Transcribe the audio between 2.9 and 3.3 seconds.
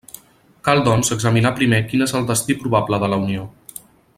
de la